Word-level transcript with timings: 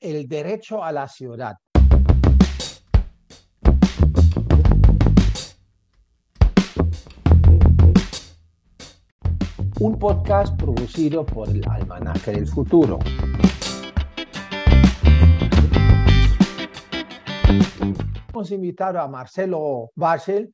el 0.00 0.28
derecho 0.28 0.82
a 0.82 0.92
la 0.92 1.08
ciudad. 1.08 1.56
Un 9.80 9.98
podcast 9.98 10.56
producido 10.56 11.26
por 11.26 11.48
el 11.48 11.62
Almanaque 11.68 12.32
del 12.32 12.46
Futuro. 12.46 12.98
Hemos 18.28 18.50
invitado 18.50 19.00
a 19.00 19.08
Marcelo 19.08 19.90
Bachel, 19.94 20.52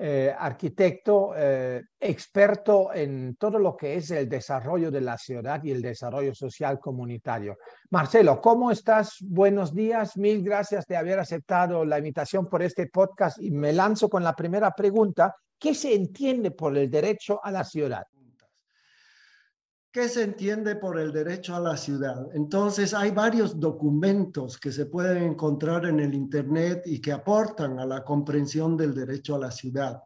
eh, 0.00 0.32
arquitecto 0.38 1.32
eh, 1.36 1.82
experto 1.98 2.94
en 2.94 3.34
todo 3.34 3.58
lo 3.58 3.76
que 3.76 3.96
es 3.96 4.12
el 4.12 4.28
desarrollo 4.28 4.92
de 4.92 5.00
la 5.00 5.18
ciudad 5.18 5.60
y 5.64 5.72
el 5.72 5.82
desarrollo 5.82 6.32
social 6.36 6.78
comunitario. 6.78 7.56
Marcelo, 7.90 8.40
¿cómo 8.40 8.70
estás? 8.70 9.16
Buenos 9.20 9.74
días. 9.74 10.16
Mil 10.16 10.44
gracias 10.44 10.86
de 10.86 10.96
haber 10.96 11.18
aceptado 11.18 11.84
la 11.84 11.98
invitación 11.98 12.48
por 12.48 12.62
este 12.62 12.86
podcast 12.86 13.42
y 13.42 13.50
me 13.50 13.72
lanzo 13.72 14.08
con 14.08 14.22
la 14.22 14.36
primera 14.36 14.70
pregunta. 14.70 15.34
¿Qué 15.58 15.74
se 15.74 15.92
entiende 15.92 16.52
por 16.52 16.78
el 16.78 16.88
derecho 16.88 17.40
a 17.42 17.50
la 17.50 17.64
ciudad? 17.64 18.04
¿Qué 19.98 20.08
se 20.08 20.22
entiende 20.22 20.76
por 20.76 20.96
el 21.00 21.10
derecho 21.10 21.56
a 21.56 21.60
la 21.60 21.76
ciudad? 21.76 22.28
Entonces, 22.32 22.94
hay 22.94 23.10
varios 23.10 23.58
documentos 23.58 24.56
que 24.56 24.70
se 24.70 24.86
pueden 24.86 25.24
encontrar 25.24 25.86
en 25.86 25.98
el 25.98 26.14
Internet 26.14 26.82
y 26.86 27.00
que 27.00 27.10
aportan 27.10 27.80
a 27.80 27.84
la 27.84 28.04
comprensión 28.04 28.76
del 28.76 28.94
derecho 28.94 29.34
a 29.34 29.40
la 29.40 29.50
ciudad. 29.50 30.00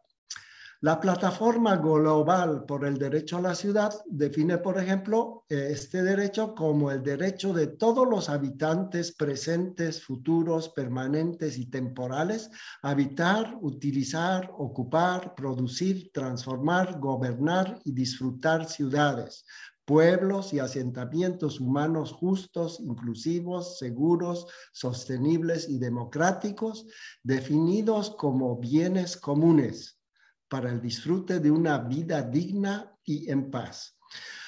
La 0.81 0.99
plataforma 0.99 1.77
global 1.77 2.65
por 2.65 2.85
el 2.85 2.97
derecho 2.97 3.37
a 3.37 3.41
la 3.41 3.55
ciudad 3.55 3.93
define, 4.05 4.57
por 4.57 4.77
ejemplo, 4.77 5.45
este 5.47 6.03
derecho 6.03 6.55
como 6.55 6.91
el 6.91 7.01
derecho 7.01 7.53
de 7.53 7.67
todos 7.67 8.05
los 8.05 8.27
habitantes 8.27 9.15
presentes, 9.15 10.03
futuros, 10.03 10.69
permanentes 10.69 11.57
y 11.57 11.67
temporales 11.67 12.49
a 12.81 12.89
habitar, 12.89 13.57
utilizar, 13.61 14.51
ocupar, 14.57 15.35
producir, 15.35 16.11
transformar, 16.11 16.99
gobernar 16.99 17.79
y 17.85 17.93
disfrutar 17.93 18.65
ciudades, 18.65 19.45
pueblos 19.85 20.53
y 20.53 20.59
asentamientos 20.59 21.59
humanos 21.59 22.11
justos, 22.11 22.79
inclusivos, 22.79 23.77
seguros, 23.77 24.47
sostenibles 24.71 25.69
y 25.69 25.77
democráticos, 25.77 26.85
definidos 27.21 28.11
como 28.11 28.57
bienes 28.57 29.17
comunes 29.17 29.99
para 30.47 30.69
el 30.69 30.81
disfrute 30.81 31.39
de 31.39 31.51
una 31.51 31.79
vida 31.79 32.21
digna 32.21 32.95
y 33.03 33.29
en 33.29 33.49
paz. 33.51 33.97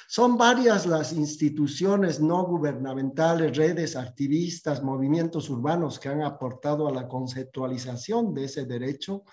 Son 0.07 0.37
varias 0.37 0.85
las 0.85 1.11
instituciones 1.13 2.19
no 2.21 2.45
gubernamentales, 2.45 3.57
redes, 3.57 3.95
activistas, 3.95 4.83
movimientos 4.83 5.49
urbanos 5.49 5.99
que 5.99 6.09
han 6.09 6.21
aportado 6.21 6.87
a 6.87 6.91
la 6.91 7.07
conceptualización 7.07 8.33
de 8.33 8.45
ese 8.45 8.65
derecho 8.65 9.23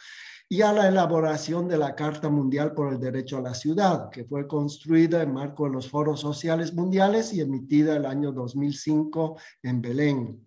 y 0.53 0.61
a 0.61 0.71
la 0.71 0.87
elaboración 0.87 1.67
de 1.67 1.79
la 1.79 1.95
Carta 1.95 2.29
Mundial 2.29 2.75
por 2.75 2.93
el 2.93 3.01
Derecho 3.01 3.39
a 3.39 3.41
la 3.41 3.55
Ciudad, 3.55 4.11
que 4.11 4.27
fue 4.27 4.47
construida 4.47 5.23
en 5.23 5.33
marco 5.33 5.65
de 5.65 5.71
los 5.71 5.89
foros 5.89 6.21
sociales 6.21 6.75
mundiales 6.75 7.33
y 7.33 7.41
emitida 7.41 7.97
el 7.97 8.05
año 8.05 8.33
2005 8.33 9.39
en 9.63 9.81
Belén. 9.81 10.47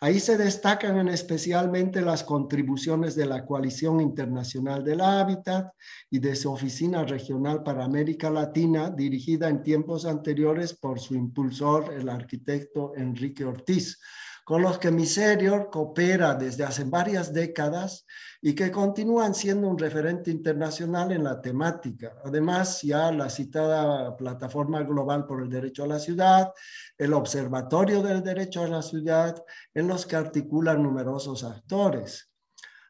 Ahí 0.00 0.18
se 0.18 0.36
destacan 0.36 1.08
especialmente 1.08 2.00
las 2.00 2.24
contribuciones 2.24 3.14
de 3.14 3.26
la 3.26 3.46
Coalición 3.46 4.00
Internacional 4.00 4.82
del 4.82 5.00
Hábitat 5.00 5.72
y 6.10 6.18
de 6.18 6.34
su 6.34 6.50
Oficina 6.50 7.04
Regional 7.04 7.62
para 7.62 7.84
América 7.84 8.30
Latina, 8.30 8.90
dirigida 8.90 9.48
en 9.48 9.62
tiempos 9.62 10.04
anteriores 10.04 10.74
por 10.74 10.98
su 10.98 11.14
impulsor, 11.14 11.94
el 11.94 12.08
arquitecto 12.08 12.92
Enrique 12.96 13.44
Ortiz, 13.44 14.00
con 14.44 14.60
los 14.60 14.78
que 14.78 14.90
Miserior 14.90 15.70
coopera 15.70 16.34
desde 16.34 16.64
hace 16.64 16.84
varias 16.84 17.32
décadas 17.32 18.06
y 18.42 18.54
que 18.54 18.70
continúan 18.70 19.34
siendo 19.34 19.68
un 19.68 19.78
referente 19.78 20.30
internacional 20.30 21.12
en 21.12 21.24
la 21.24 21.40
temática. 21.40 22.14
Además, 22.24 22.82
ya 22.82 23.10
la 23.10 23.30
citada 23.30 24.14
Plataforma 24.16 24.82
Global 24.82 25.24
por 25.26 25.42
el 25.42 25.48
Derecho 25.48 25.84
a 25.84 25.88
la 25.88 25.98
Ciudad, 25.98 26.52
el 26.98 27.14
Observatorio 27.14 28.02
del 28.02 28.22
Derecho 28.22 28.62
a 28.62 28.68
la 28.68 28.82
Ciudad, 28.82 29.42
en 29.72 29.88
los 29.88 30.04
que 30.04 30.16
articulan 30.16 30.82
numerosos 30.82 31.42
actores. 31.42 32.33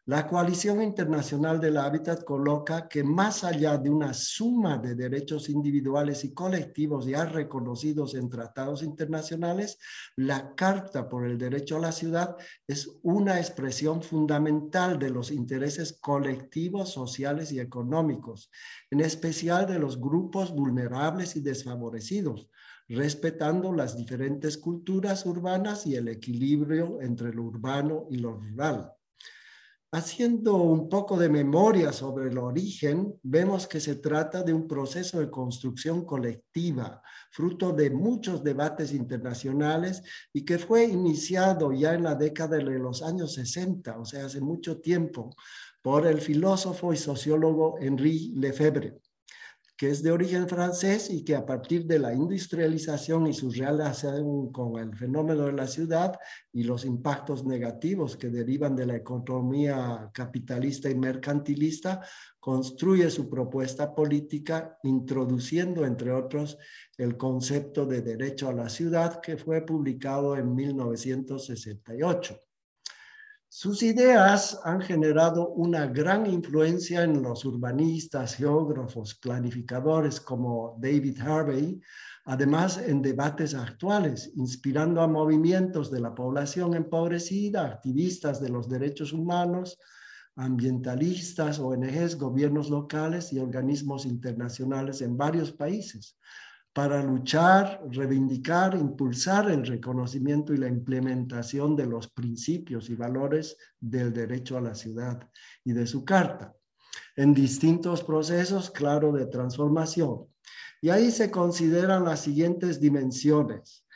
La 0.07 0.27
Coalición 0.29 0.83
Internacional 0.83 1.59
del 1.59 1.79
Hábitat 1.79 2.25
coloca 2.25 2.89
que 2.89 3.03
más 3.03 3.43
allá 3.43 3.79
de 3.79 3.89
una 3.89 4.13
suma 4.13 4.77
de 4.77 4.95
derechos 4.95 5.49
individuales 5.49 6.25
y 6.25 6.35
colectivos 6.35 7.07
ya 7.07 7.25
reconocidos 7.25 8.15
en 8.15 8.29
tratados 8.29 8.83
internacionales, 8.83 9.79
la 10.17 10.55
Carta 10.55 11.09
por 11.09 11.25
el 11.25 11.39
Derecho 11.39 11.79
a 11.79 11.81
la 11.81 11.91
Ciudad 11.91 12.37
es 12.67 12.99
una 13.03 13.39
expresión 13.39 14.03
fundamental 14.03 14.99
de 14.99 15.09
los 15.09 15.31
intereses 15.31 15.99
colectivos, 15.99 16.93
sociales 16.93 17.51
y 17.53 17.61
económicos, 17.61 18.51
en 18.91 19.01
especial 19.01 19.67
de 19.67 19.79
los 19.79 19.99
grupos 19.99 20.53
vulnerables 20.53 21.35
y 21.35 21.41
desfavorecidos, 21.41 22.51
respetando 22.89 23.73
las 23.73 23.97
diferentes 23.97 24.59
culturas 24.59 25.25
urbanas 25.25 25.87
y 25.87 25.97
el 25.97 26.09
equilibrio 26.09 27.01
entre 27.01 27.33
lo 27.33 27.45
urbano 27.45 28.07
y 28.11 28.19
lo 28.19 28.35
rural. 28.35 28.93
Haciendo 29.97 30.57
un 30.57 30.89
poco 30.89 31.17
de 31.17 31.29
memoria 31.29 31.93
sobre 31.93 32.29
el 32.29 32.37
origen, 32.37 33.15
vemos 33.23 33.69
que 33.69 33.79
se 33.79 33.95
trata 33.95 34.43
de 34.43 34.53
un 34.53 34.67
proceso 34.67 35.21
de 35.21 35.31
construcción 35.31 36.05
colectiva, 36.05 37.01
fruto 37.31 37.73
de 37.73 37.91
muchos 37.91 38.43
debates 38.43 38.93
internacionales 38.93 40.03
y 40.33 40.45
que 40.45 40.59
fue 40.59 40.83
iniciado 40.83 41.73
ya 41.73 41.95
en 41.95 42.03
la 42.03 42.17
década 42.17 42.57
de 42.57 42.65
los 42.65 43.05
años 43.05 43.35
60, 43.35 43.97
o 43.97 44.05
sea, 44.05 44.27
hace 44.27 44.41
mucho 44.41 44.81
tiempo, 44.81 45.31
por 45.81 46.09
el 46.09 46.21
filósofo 46.21 46.93
y 46.93 46.97
sociólogo 46.97 47.77
Henri 47.79 48.33
Lefebvre 48.35 48.99
que 49.77 49.91
es 49.91 50.03
de 50.03 50.13
origen 50.13 50.49
francés 50.49 51.11
y 51.11 51.25
que 51.25 51.35
a 51.35 51.45
partir 51.45 51.85
de 51.87 51.99
la 51.99 52.15
industrialización 52.15 53.27
y 53.27 53.33
su 53.33 53.51
relación 53.51 54.53
con 54.53 54.79
el 54.79 54.97
fenómeno 54.97 55.47
de 55.47 55.53
la 55.53 55.67
ciudad 55.67 56.19
y 56.53 56.63
los 56.63 56.85
impactos 56.85 57.45
negativos 57.45 58.17
que 58.17 58.31
derivan 58.31 58.77
de 58.77 58.87
la 58.87 58.97
economía 58.97 60.11
capitalista 60.13 60.89
y 60.89 60.95
mercantilista, 60.95 62.03
construye 62.39 63.11
su 63.11 63.29
propuesta 63.29 63.95
política 63.95 64.79
introduciendo, 64.85 65.85
entre 65.85 66.13
otros, 66.13 66.57
el 66.97 67.17
concepto 67.17 67.87
de 67.87 68.03
derecho 68.03 68.49
a 68.49 68.53
la 68.53 68.69
ciudad 68.69 69.21
que 69.21 69.37
fue 69.37 69.63
publicado 69.63 70.37
en 70.37 70.55
1968. 70.55 72.41
Sus 73.57 73.85
ideas 73.85 74.59
han 74.65 74.81
generado 74.81 75.51
una 75.51 75.87
gran 75.87 76.27
influencia 76.27 77.05
en 77.05 77.23
los 77.23 77.45
urbanistas, 77.45 78.35
geógrafos, 78.35 79.15
planificadores 79.15 80.21
como 80.21 80.77
David 80.81 81.21
Harvey, 81.21 81.81
además 82.25 82.79
en 82.79 83.01
debates 83.01 83.55
actuales, 83.55 84.33
inspirando 84.35 85.01
a 85.03 85.07
movimientos 85.07 85.93
de 85.93 86.01
la 86.01 86.13
población 86.13 86.75
empobrecida, 86.75 87.65
activistas 87.65 88.41
de 88.41 88.49
los 88.49 88.69
derechos 88.69 89.13
humanos, 89.13 89.79
ambientalistas, 90.35 91.61
ONGs, 91.61 92.19
gobiernos 92.19 92.71
locales 92.71 93.33
y 93.33 93.39
organismos 93.39 94.05
internacionales 94.05 95.01
en 95.01 95.17
varios 95.17 95.53
países, 95.53 96.19
para 96.75 97.01
luchar, 97.05 97.81
reivindicar, 97.89 98.75
impulsar 98.75 99.49
el 99.49 99.65
reconocimiento 99.65 100.53
y 100.53 100.57
la 100.57 100.67
implementación 100.67 101.77
de 101.77 101.87
los 101.87 102.09
principios 102.09 102.91
y 102.91 102.97
valores 102.97 103.57
del 103.79 104.13
derecho 104.13 104.59
a 104.59 104.61
la 104.61 104.75
ciudad 104.75 105.31
y 105.65 105.73
de 105.73 105.87
su 105.87 106.05
carta, 106.05 106.53
en 107.15 107.33
distintos 107.33 108.03
procesos, 108.03 108.73
claro, 108.73 109.13
de 109.13 109.27
transformación. 109.27 110.27
Y 110.83 110.91
ahí 110.91 111.13
se 111.13 111.31
consideran 111.31 112.05
las 112.05 112.21
siguientes 112.21 112.81
dimensiones. 112.81 113.87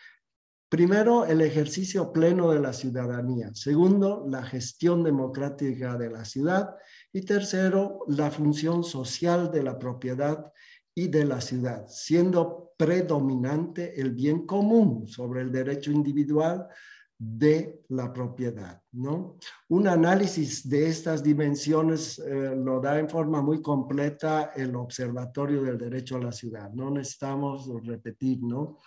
Primero, 0.68 1.24
el 1.24 1.40
ejercicio 1.40 2.12
pleno 2.12 2.52
de 2.52 2.60
la 2.60 2.72
ciudadanía. 2.72 3.50
Segundo, 3.54 4.24
la 4.28 4.44
gestión 4.44 5.02
democrática 5.02 5.96
de 5.96 6.10
la 6.10 6.24
ciudad. 6.24 6.76
Y 7.12 7.22
tercero, 7.22 8.04
la 8.06 8.30
función 8.30 8.84
social 8.84 9.50
de 9.50 9.64
la 9.64 9.78
propiedad 9.78 10.52
y 10.94 11.08
de 11.08 11.24
la 11.24 11.40
ciudad, 11.40 11.86
siendo 11.88 12.67
predominante 12.78 14.00
el 14.00 14.12
bien 14.12 14.46
común 14.46 15.06
sobre 15.08 15.42
el 15.42 15.52
derecho 15.52 15.90
individual 15.90 16.68
de 17.18 17.82
la 17.88 18.12
propiedad, 18.12 18.80
¿no? 18.92 19.38
Un 19.68 19.88
análisis 19.88 20.68
de 20.68 20.86
estas 20.86 21.20
dimensiones 21.20 22.20
eh, 22.20 22.54
lo 22.56 22.80
da 22.80 23.00
en 23.00 23.08
forma 23.08 23.42
muy 23.42 23.60
completa 23.60 24.52
el 24.54 24.76
Observatorio 24.76 25.64
del 25.64 25.78
Derecho 25.78 26.16
a 26.16 26.20
la 26.20 26.30
Ciudad, 26.30 26.70
no 26.72 26.90
necesitamos 26.90 27.68
repetir, 27.84 28.40
¿no? 28.40 28.78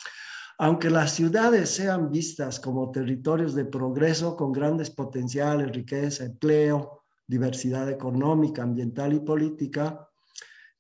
Aunque 0.60 0.90
las 0.90 1.12
ciudades 1.12 1.72
sean 1.72 2.10
vistas 2.10 2.60
como 2.60 2.90
territorios 2.92 3.54
de 3.54 3.66
progreso 3.66 4.38
con 4.38 4.54
grandes 4.54 4.90
potenciales, 4.92 5.74
riqueza, 5.74 6.24
empleo, 6.24 7.04
diversidad 7.28 7.90
económica, 7.90 8.64
ambiental 8.64 9.12
y 9.14 9.20
política, 9.20 10.08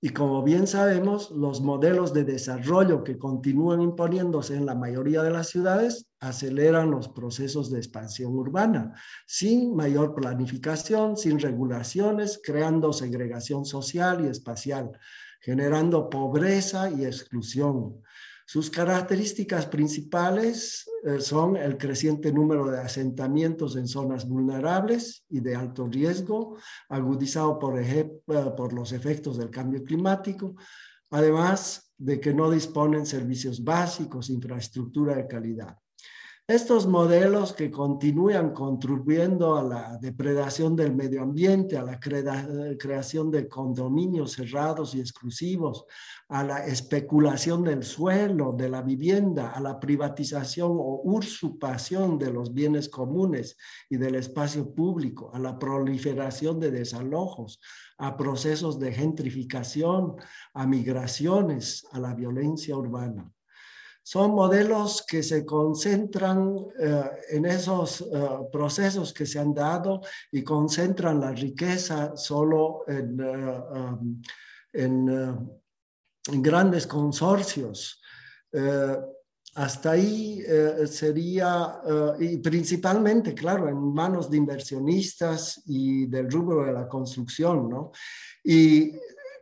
Y 0.03 0.09
como 0.09 0.42
bien 0.42 0.65
sabemos, 0.65 1.30
los 1.30 1.62
modelos 1.62 2.12
de 2.12 2.24
desarrollo 2.24 3.03
que 3.03 3.19
continúan 3.19 3.81
imponiéndose 3.81 4.56
en 4.56 4.65
la 4.65 4.74
mayoría 4.74 5.21
de 5.21 5.30
las 5.30 5.50
ciudades 5.50 6.07
aceleran 6.19 6.89
los 6.89 7.07
procesos 7.09 7.69
de 7.69 7.77
expansión 7.77 8.36
urbana, 8.36 8.95
sin 9.27 9.75
mayor 9.75 10.15
planificación, 10.15 11.18
sin 11.18 11.39
regulaciones, 11.39 12.42
creando 12.44 12.94
segregación 12.94 13.63
social 13.63 14.25
y 14.25 14.30
espacial, 14.30 14.92
generando 15.39 16.09
pobreza 16.09 16.89
y 16.89 17.06
exclusión. 17.06 18.01
Sus 18.51 18.69
características 18.69 19.68
principales 19.68 20.86
eh, 21.06 21.21
son 21.21 21.56
el 21.56 21.77
creciente 21.77 22.33
número 22.33 22.69
de 22.69 22.81
asentamientos 22.81 23.77
en 23.77 23.88
zonas 23.88 24.27
vulnerables 24.27 25.24
y 25.30 25.39
de 25.39 25.56
alto 25.56 25.88
riesgo, 25.88 26.57
agudizado 26.89 27.57
ejemplo, 27.80 28.53
por 28.53 28.74
los 28.74 28.92
efectos 28.92 29.38
del 29.38 29.50
cambio 29.50 29.86
climático, 29.86 30.56
además 31.12 31.94
de 31.98 32.19
que 32.19 32.33
no 32.33 32.51
disponen 32.51 33.06
servicios 33.06 33.63
básicos, 33.63 34.30
infraestructura 34.30 35.15
de 35.15 35.27
calidad. 35.27 35.77
Estos 36.51 36.86
modelos 36.86 37.53
que 37.53 37.71
continúan 37.71 38.51
contribuyendo 38.51 39.56
a 39.56 39.63
la 39.63 39.98
depredación 40.01 40.75
del 40.75 40.94
medio 40.94 41.21
ambiente, 41.21 41.77
a 41.77 41.81
la 41.81 41.98
creación 41.98 43.31
de 43.31 43.48
condominios 43.48 44.33
cerrados 44.33 44.94
y 44.94 45.00
exclusivos, 45.00 45.86
a 46.27 46.44
la 46.44 46.65
especulación 46.65 47.63
del 47.63 47.83
suelo, 47.83 48.51
de 48.51 48.68
la 48.68 48.81
vivienda, 48.81 49.51
a 49.51 49.62
la 49.62 49.80
privatización 49.80 50.71
o 50.74 51.00
usurpación 51.06 52.19
de 52.19 52.33
los 52.33 52.53
bienes 52.53 52.89
comunes 52.89 53.56
y 53.89 53.95
del 53.95 54.15
espacio 54.15 54.75
público, 54.75 55.31
a 55.33 55.39
la 55.39 55.57
proliferación 55.57 56.59
de 56.59 56.71
desalojos, 56.71 57.62
a 57.98 58.18
procesos 58.18 58.77
de 58.77 58.92
gentrificación, 58.92 60.18
a 60.53 60.68
migraciones, 60.68 61.88
a 61.94 62.00
la 62.01 62.13
violencia 62.13 62.75
urbana. 62.75 63.31
Son 64.03 64.31
modelos 64.31 65.06
que 65.07 65.21
se 65.21 65.45
concentran 65.45 66.56
eh, 66.80 67.03
en 67.30 67.45
esos 67.45 68.01
eh, 68.01 68.06
procesos 68.51 69.13
que 69.13 69.27
se 69.27 69.39
han 69.39 69.53
dado 69.53 70.01
y 70.31 70.44
concentran 70.44 71.19
la 71.19 71.31
riqueza 71.31 72.15
solo 72.15 72.83
en, 72.88 73.19
eh, 73.19 73.62
um, 73.75 74.21
en, 74.74 75.62
grandes 76.42 76.86
consorcios. 76.86 78.00
hasta 79.56 79.92
ahí 79.92 80.44
sería, 80.86 81.81
y 82.19 82.38
principalmente, 82.38 83.33
claro, 83.33 83.68
en 83.69 83.94
manos 83.94 84.30
de 84.30 84.38
inversionistas 84.38 85.63
y 85.65 86.06
del 86.06 86.30
rubro 86.30 86.65
de 86.65 86.74
la 86.74 86.88
construcción, 86.88 87.68
¿no? 87.69 87.92
Y 88.44 88.92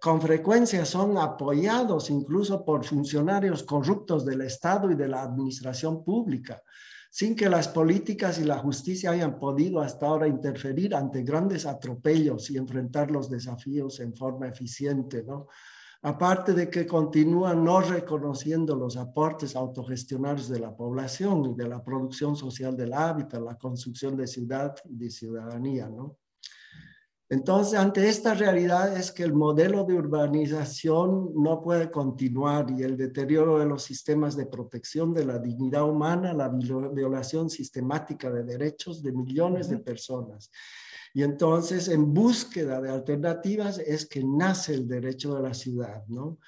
con 0.02 0.22
frecuencia 0.22 0.86
son 0.86 1.18
apoyados 1.18 2.10
incluso 2.10 2.64
por 2.64 2.86
funcionarios 2.86 3.64
corruptos 3.64 4.26
del 4.26 4.42
Estado 4.42 4.92
y 4.92 4.96
de 4.96 5.08
la 5.08 5.24
administración 5.24 6.04
pública, 6.04 6.62
sin 7.12 7.36
que 7.36 7.50
las 7.50 7.68
políticas 7.68 8.40
y 8.40 8.46
la 8.46 8.60
justicia 8.60 9.12
hayan 9.12 9.40
podido 9.40 9.82
hasta 9.82 10.08
ahora 10.08 10.28
interferir 10.28 10.96
ante 10.96 11.24
grandes 11.24 11.66
atropellos 11.66 12.50
y 12.52 12.58
enfrentar 12.58 13.10
los 13.12 13.30
desafíos 13.30 14.00
en 14.00 14.16
forma 14.16 14.48
eficiente, 14.48 15.24
¿no? 15.24 15.48
Aparte 16.02 16.54
de 16.54 16.70
que 16.70 16.88
continúan 16.88 17.64
no 17.64 17.82
reconociendo 17.82 18.74
los 18.74 18.96
aportes 18.96 19.54
autogestionarios 19.56 20.48
de 20.48 20.60
la 20.60 20.74
población 20.74 21.46
y 21.48 21.56
de 21.56 21.68
la 21.68 21.84
producción 21.84 22.38
social 22.38 22.78
del 22.78 22.94
hábitat, 22.94 23.42
la 23.42 23.58
construcción 23.58 24.16
de 24.16 24.26
ciudad 24.26 24.76
y 24.86 24.96
de 24.96 25.10
ciudadanía, 25.10 25.90
¿no? 25.90 26.18
Entonces, 27.32 27.78
ante 27.78 28.10
esta 28.10 28.34
realidad 28.34 28.98
es 28.98 29.12
que 29.12 29.22
el 29.22 29.34
modelo 29.34 29.84
de 29.84 29.94
urbanización 29.94 31.32
no 31.36 31.62
puede 31.62 31.92
continuar 31.92 32.72
y 32.72 32.82
el 32.82 32.98
deterioro 32.98 33.60
de 33.60 33.68
los 33.68 33.84
sistemas 33.84 34.36
de 34.36 34.48
protección 34.48 35.14
de 35.14 35.26
la 35.26 35.38
dignidad 35.38 35.88
humana, 35.88 36.34
la 36.34 36.50
violación 36.50 37.52
sistemática 37.52 38.32
de 38.32 38.44
derechos 38.44 39.04
de 39.04 39.12
millones 39.12 39.70
de 39.70 39.78
personas. 39.78 40.50
Y 41.14 41.22
entonces, 41.22 41.88
en 41.88 42.12
búsqueda 42.16 42.82
de 42.82 42.90
alternativas 42.90 43.78
es 43.78 44.08
que 44.08 44.24
nace 44.24 44.74
el 44.74 44.88
derecho 44.88 45.36
de 45.36 45.42
la 45.44 45.54
ciudad, 45.54 46.04
¿no? 46.08 46.40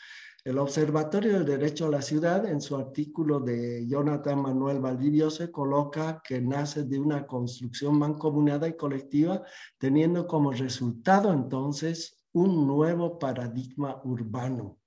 El 0.44 0.58
Observatorio 0.58 1.34
del 1.34 1.46
Derecho 1.46 1.86
a 1.86 1.90
la 1.90 2.02
Ciudad, 2.02 2.48
en 2.48 2.62
su 2.62 2.76
artículo 2.76 3.40
de 3.40 3.88
Jonathan 3.88 4.42
Manuel 4.42 4.80
Valdivio, 4.80 5.30
se 5.30 5.52
coloca 5.52 6.20
que 6.28 6.42
nace 6.42 6.84
de 6.84 7.00
una 7.00 7.28
construcción 7.28 8.00
mancomunada 8.00 8.68
y 8.68 8.76
colectiva, 8.76 9.44
teniendo 9.78 10.26
como 10.26 10.52
resultado 10.52 11.32
entonces 11.32 12.26
un 12.34 12.66
nuevo 12.66 13.20
paradigma 13.20 14.02
urbano 14.04 14.80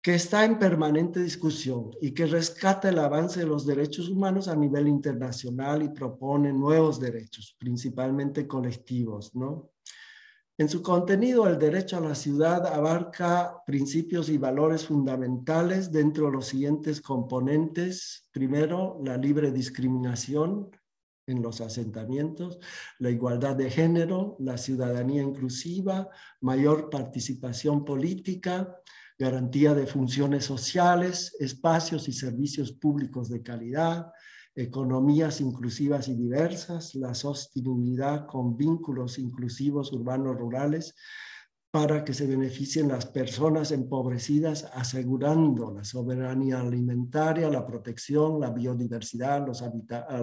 que 0.00 0.14
está 0.14 0.44
en 0.44 0.58
permanente 0.58 1.20
discusión 1.20 1.90
y 2.00 2.12
que 2.12 2.26
rescata 2.26 2.88
el 2.88 3.00
avance 3.00 3.40
de 3.40 3.46
los 3.46 3.66
derechos 3.66 4.08
humanos 4.08 4.46
a 4.46 4.54
nivel 4.54 4.86
internacional 4.86 5.82
y 5.82 5.88
propone 5.88 6.52
nuevos 6.52 7.00
derechos, 7.00 7.56
principalmente 7.58 8.46
colectivos, 8.46 9.34
¿no? 9.34 9.72
En 10.58 10.70
su 10.70 10.82
contenido, 10.82 11.46
el 11.46 11.58
derecho 11.58 11.98
a 11.98 12.00
la 12.00 12.14
ciudad 12.14 12.66
abarca 12.66 13.62
principios 13.66 14.30
y 14.30 14.38
valores 14.38 14.86
fundamentales 14.86 15.92
dentro 15.92 16.26
de 16.26 16.32
los 16.32 16.46
siguientes 16.46 17.02
componentes. 17.02 18.26
Primero, 18.32 18.98
la 19.04 19.18
libre 19.18 19.52
discriminación 19.52 20.70
en 21.26 21.42
los 21.42 21.60
asentamientos, 21.60 22.58
la 23.00 23.10
igualdad 23.10 23.54
de 23.54 23.70
género, 23.70 24.36
la 24.38 24.56
ciudadanía 24.56 25.22
inclusiva, 25.22 26.08
mayor 26.40 26.88
participación 26.88 27.84
política, 27.84 28.80
garantía 29.18 29.74
de 29.74 29.86
funciones 29.86 30.46
sociales, 30.46 31.36
espacios 31.38 32.08
y 32.08 32.14
servicios 32.14 32.72
públicos 32.72 33.28
de 33.28 33.42
calidad, 33.42 34.10
economías 34.56 35.40
inclusivas 35.40 36.08
y 36.08 36.14
diversas, 36.14 36.94
la 36.94 37.14
sostenibilidad 37.14 38.26
con 38.26 38.56
vínculos 38.56 39.18
inclusivos 39.18 39.92
urbanos 39.92 40.36
rurales 40.36 40.94
para 41.76 42.02
que 42.02 42.14
se 42.14 42.26
beneficien 42.26 42.88
las 42.88 43.04
personas 43.04 43.70
empobrecidas, 43.70 44.66
asegurando 44.72 45.74
la 45.74 45.84
soberanía 45.84 46.60
alimentaria, 46.60 47.50
la 47.50 47.66
protección, 47.66 48.40
la 48.40 48.48
biodiversidad, 48.48 49.46
los, 49.46 49.62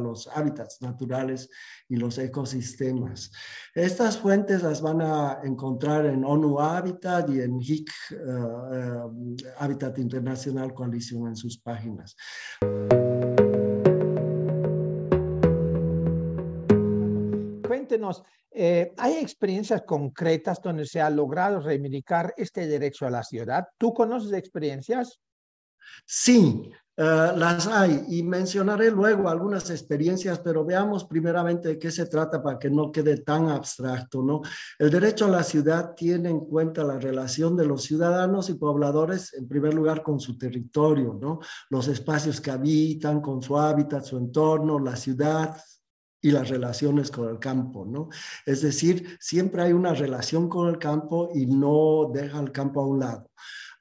los 0.01 0.27
hábitats 0.33 0.81
naturales 0.81 1.47
y 1.87 1.97
los 1.97 2.17
ecosistemas. 2.17 3.31
Estas 3.75 4.17
fuentes 4.17 4.63
las 4.63 4.81
van 4.81 5.03
a 5.03 5.41
encontrar 5.43 6.07
en 6.07 6.25
ONU 6.25 6.59
Habitat 6.59 7.29
y 7.29 7.41
en 7.41 7.61
HIC, 7.61 7.87
uh, 8.13 9.35
Habitat 9.59 9.99
Internacional 9.99 10.73
Coalition 10.73 11.27
en 11.27 11.35
sus 11.35 11.59
páginas. 11.59 12.15
Eh, 18.55 18.93
¿hay 18.97 19.13
experiencias 19.13 19.81
concretas 19.81 20.61
donde 20.61 20.85
se 20.85 21.01
ha 21.01 21.09
logrado 21.09 21.59
reivindicar 21.59 22.33
este 22.37 22.67
derecho 22.67 23.07
a 23.07 23.09
la 23.09 23.23
ciudad? 23.23 23.65
¿Tú 23.77 23.93
conoces 23.93 24.31
experiencias? 24.33 25.19
Sí, 26.05 26.71
eh, 26.95 27.31
las 27.35 27.65
hay 27.65 28.05
y 28.09 28.21
mencionaré 28.21 28.91
luego 28.91 29.27
algunas 29.27 29.67
experiencias, 29.71 30.37
pero 30.39 30.63
veamos 30.63 31.05
primeramente 31.05 31.69
de 31.69 31.79
qué 31.79 31.89
se 31.89 32.05
trata 32.05 32.43
para 32.43 32.59
que 32.59 32.69
no 32.69 32.91
quede 32.91 33.17
tan 33.17 33.49
abstracto, 33.49 34.21
¿no? 34.21 34.41
El 34.77 34.91
derecho 34.91 35.25
a 35.25 35.29
la 35.29 35.43
ciudad 35.43 35.95
tiene 35.95 36.29
en 36.29 36.41
cuenta 36.41 36.83
la 36.83 36.99
relación 36.99 37.57
de 37.57 37.65
los 37.65 37.83
ciudadanos 37.83 38.51
y 38.51 38.53
pobladores, 38.53 39.33
en 39.33 39.47
primer 39.47 39.73
lugar, 39.73 40.03
con 40.03 40.19
su 40.19 40.37
territorio, 40.37 41.17
¿no? 41.19 41.39
Los 41.71 41.87
espacios 41.87 42.39
que 42.39 42.51
habitan, 42.51 43.21
con 43.21 43.41
su 43.41 43.57
hábitat, 43.57 44.03
su 44.03 44.17
entorno, 44.17 44.77
la 44.77 44.95
ciudad, 44.95 45.57
y 46.23 46.31
las 46.31 46.49
relaciones 46.49 47.11
con 47.11 47.29
el 47.29 47.37
campo, 47.37 47.85
¿no? 47.85 48.09
Es 48.45 48.61
decir, 48.61 49.17
siempre 49.19 49.61
hay 49.61 49.73
una 49.73 49.93
relación 49.93 50.49
con 50.49 50.69
el 50.69 50.79
campo 50.79 51.29
y 51.35 51.45
no 51.45 52.09
deja 52.11 52.39
el 52.39 52.51
campo 52.51 52.81
a 52.81 52.87
un 52.87 52.99
lado. 53.01 53.29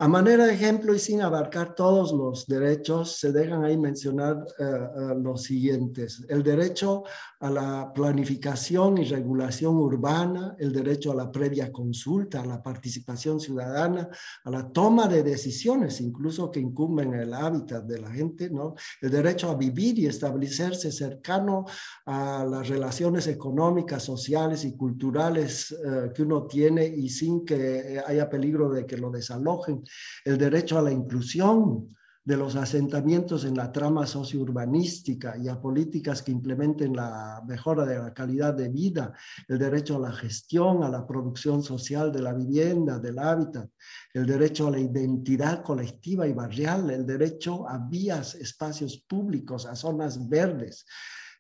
A 0.03 0.09
manera 0.09 0.47
de 0.47 0.55
ejemplo 0.55 0.93
y 0.97 0.99
sin 0.99 1.23
abarcar 1.23 1.77
todos 1.77 2.11
los 2.11 2.49
derechos, 2.49 3.21
se 3.21 3.31
dejan 3.31 3.65
ahí 3.65 3.79
mencionar 3.79 4.45
eh, 4.59 4.65
eh, 4.65 5.15
los 5.23 5.45
siguientes. 5.45 6.25
El 6.29 6.43
derecho 6.43 7.05
a 7.39 7.49
la 7.49 7.93
planificación 7.95 8.99
y 8.99 9.05
regulación 9.05 9.77
urbana, 9.77 10.57
el 10.59 10.73
derecho 10.73 11.13
a 11.13 11.15
la 11.15 11.31
previa 11.31 11.71
consulta, 11.71 12.41
a 12.41 12.45
la 12.45 12.61
participación 12.61 13.39
ciudadana, 13.39 14.09
a 14.43 14.51
la 14.51 14.69
toma 14.73 15.07
de 15.07 15.23
decisiones, 15.23 16.01
incluso 16.01 16.51
que 16.51 16.59
incumben 16.59 17.15
el 17.15 17.33
hábitat 17.33 17.85
de 17.85 18.01
la 18.01 18.11
gente, 18.11 18.51
¿no? 18.51 18.75
El 19.01 19.13
derecho 19.13 19.51
a 19.51 19.55
vivir 19.55 20.01
y 20.01 20.07
establecerse 20.07 20.91
cercano 20.91 21.65
a 22.07 22.45
las 22.45 22.69
relaciones 22.69 23.29
económicas, 23.29 24.03
sociales 24.03 24.65
y 24.65 24.77
culturales 24.77 25.71
eh, 25.71 26.11
que 26.13 26.25
uno 26.25 26.49
tiene 26.49 26.87
y 26.87 27.09
sin 27.09 27.45
que 27.45 28.03
haya 28.05 28.29
peligro 28.29 28.69
de 28.69 28.85
que 28.85 28.97
lo 28.97 29.09
desalojen 29.09 29.85
el 30.25 30.39
derecho 30.39 30.79
a 30.79 30.83
la 30.83 30.93
inclusión, 30.93 31.89
de 32.25 32.37
los 32.37 32.55
asentamientos 32.55 33.45
en 33.45 33.57
la 33.57 33.73
trama 33.73 34.07
sociourbanística 34.07 35.37
y 35.37 35.49
a 35.49 35.61
políticas 35.61 36.23
que 36.23 36.31
implementen 36.31 36.95
la 36.95 37.43
mejora 37.47 37.85
de 37.85 37.99
la 37.99 38.15
calidad 38.15 38.55
de 38.55 38.69
vida, 38.69 39.13
el 39.49 39.59
derecho 39.59 39.97
a 39.97 40.01
la 40.01 40.13
gestión, 40.13 40.85
a 40.85 40.89
la 40.89 41.05
producción 41.05 41.65
social 41.65 42.13
de 42.13 42.23
la 42.23 42.33
vivienda, 42.33 43.01
del 43.01 43.19
hábitat, 43.19 43.69
el 44.15 44.25
derecho 44.25 44.69
a 44.69 44.71
la 44.71 44.79
identidad 44.79 45.65
colectiva 45.65 46.27
y 46.29 46.33
barrial, 46.33 46.91
el 46.91 47.05
derecho 47.05 47.69
a 47.69 47.79
vías, 47.79 48.37
espacios 48.37 48.99
públicos, 48.99 49.67
a 49.67 49.75
zonas 49.75 50.29
verdes, 50.29 50.87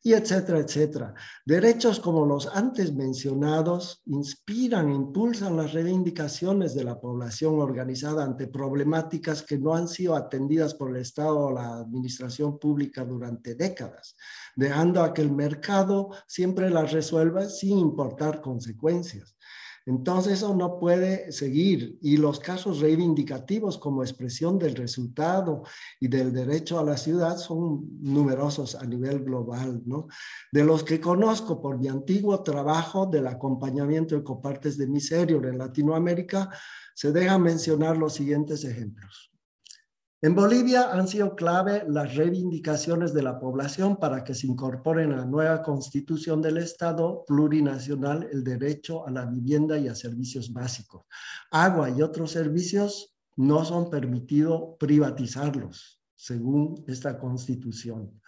y 0.03 0.15
etcétera, 0.15 0.59
etcétera. 0.59 1.15
Derechos 1.47 2.01
como 2.01 2.27
los 2.27 2.49
antes 2.49 2.93
mencionados 2.93 4.03
inspiran 4.07 4.93
impulsan 4.93 5.57
las 5.57 5.73
reivindicaciones 5.73 6.75
de 6.75 6.85
la 6.85 7.01
población 7.01 7.61
organizada 7.61 8.25
ante 8.25 8.49
problemáticas 8.49 9.43
que 9.43 9.59
no 9.59 9.75
han 9.75 9.87
sido 9.87 10.17
atendidas 10.17 10.75
por 10.75 10.91
el 10.91 10.97
Estado 10.97 11.39
o 11.39 11.53
la 11.53 11.77
administración 11.77 12.59
pública 12.59 13.05
durante 13.05 13.55
décadas, 13.55 14.17
dejando 14.57 15.03
a 15.03 15.15
que 15.15 15.23
el 15.23 15.31
mercado 15.31 16.11
siempre 16.27 16.69
las 16.69 16.93
resuelva 16.93 17.49
sin 17.49 17.79
importar 17.79 18.41
consecuencias. 18.41 19.37
Entonces 19.87 20.35
eso 20.35 20.55
no 20.55 20.79
puede 20.79 21.33
seguir 21.33 21.99
y 22.01 22.17
los 22.17 22.39
casos 22.39 22.81
reivindicativos 22.81 23.79
como 23.79 24.03
expresión 24.03 24.59
del 24.59 24.77
resultado 24.77 25.62
y 25.99 26.09
del 26.09 26.33
derecho 26.33 26.79
a 26.79 26.85
la 26.85 26.97
ciudad 26.97 27.37
son 27.37 27.89
numerosos 28.01 28.77
a 28.77 28.85
nivel 28.85 29.25
global, 29.25 29.83
¿no? 29.85 30.07
De 30.53 30.65
los 30.65 30.85
que 30.85 31.01
conozco 31.01 31.61
por 31.61 31.79
mi 31.79 31.89
antiguo 31.89 32.43
trabajo 32.43 33.07
del 33.07 33.27
acompañamiento 33.27 34.15
de 34.15 34.23
copartes 34.23 34.79
de 34.79 34.87
miserio 34.87 35.43
en 35.43 35.59
Latinoamérica, 35.59 36.51
se 36.95 37.11
dejan 37.11 37.43
mencionar 37.43 37.97
los 37.97 38.15
siguientes 38.15 38.65
ejemplos. 38.65 39.32
En 40.25 40.37
Bolivia 40.37 40.93
han 40.93 41.09
sido 41.09 41.35
clave 41.35 41.85
las 41.88 42.14
reivindicaciones 42.14 43.12
de 43.12 43.25
la 43.25 43.41
población 43.41 43.97
para 43.97 44.23
que 44.23 44.37
se 44.37 44.47
incorpore 44.47 45.02
en 45.02 45.17
la 45.17 45.25
nueva 45.25 45.64
constitución 45.64 46.41
del 46.41 46.59
Estado 46.59 47.25
plurinacional 47.26 48.29
el 48.31 48.45
derecho 48.45 49.05
a 49.05 49.11
la 49.11 49.26
vivienda 49.26 49.76
y 49.79 49.88
a 49.88 49.97
servicios 49.97 50.52
básicos. 50.52 51.07
Agua 51.50 51.91
y 51.91 52.02
otros 52.02 52.31
servicios 52.31 53.17
no 53.35 53.64
son 53.64 53.91
permitidos 53.91 54.76
privatizarlos, 54.79 56.00
según 56.14 56.85
esta 56.87 57.19
constitución. 57.19 58.21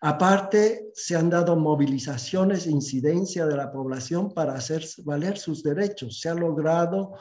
Aparte, 0.00 0.92
se 0.94 1.14
han 1.14 1.28
dado 1.28 1.56
movilizaciones 1.56 2.66
e 2.66 2.70
incidencia 2.70 3.44
de 3.44 3.56
la 3.56 3.70
población 3.70 4.32
para 4.32 4.54
hacer 4.54 4.82
valer 5.04 5.36
sus 5.36 5.62
derechos. 5.62 6.20
Se 6.20 6.30
ha 6.30 6.34
logrado 6.34 7.18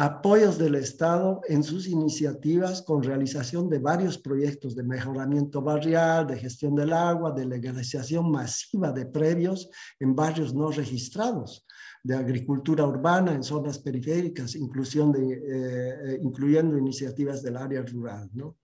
apoyos 0.00 0.58
del 0.58 0.76
Estado 0.76 1.40
en 1.48 1.64
sus 1.64 1.88
iniciativas 1.88 2.82
con 2.82 3.02
realización 3.02 3.68
de 3.68 3.80
varios 3.80 4.16
proyectos 4.16 4.76
de 4.76 4.84
mejoramiento 4.84 5.60
barrial, 5.60 6.24
de 6.28 6.38
gestión 6.38 6.76
del 6.76 6.92
agua, 6.92 7.32
de 7.32 7.44
legalización 7.44 8.30
masiva 8.30 8.92
de 8.92 9.06
previos 9.06 9.68
en 9.98 10.14
barrios 10.14 10.54
no 10.54 10.70
registrados, 10.70 11.66
de 12.04 12.14
agricultura 12.14 12.86
urbana 12.86 13.32
en 13.32 13.42
zonas 13.42 13.80
periféricas, 13.80 14.54
eh, 14.54 14.60
eh, 14.60 16.18
incluyendo 16.22 16.78
iniciativas 16.78 17.42
del 17.42 17.56
área 17.56 17.82
rural. 17.82 18.30
¿no? 18.34 18.56